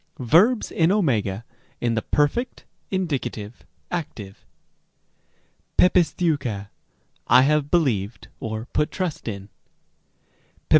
Verbs 0.17 0.71
in 0.71 0.89
@, 0.91 1.79
in 1.79 1.93
the 1.93 2.01
perfect, 2.01 2.65
indicative, 2.89 3.63
active. 3.91 4.47
πεπίστευκα, 5.77 6.69
I 7.27 7.41
have 7.43 7.69
believed, 7.69 8.27
or 8.39 8.65
put 8.73 8.89
trust 8.89 9.27
in. 9.27 9.41
(2 9.43 9.47
Tim. 9.49 9.49